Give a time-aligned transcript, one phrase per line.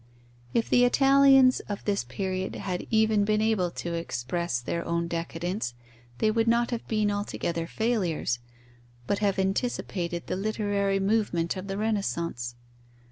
[0.51, 5.75] If the Italians of this period had even been able to express their own decadence,
[6.17, 8.39] they would not have been altogether failures,
[9.05, 12.55] but have anticipated the literary movement of the Renaissance.